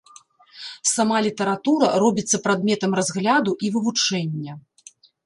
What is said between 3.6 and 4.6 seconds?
і вывучэння.